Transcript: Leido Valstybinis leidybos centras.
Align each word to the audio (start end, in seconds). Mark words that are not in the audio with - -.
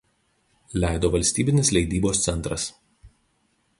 Leido 0.83 1.11
Valstybinis 1.15 1.69
leidybos 1.75 2.23
centras. 2.25 2.63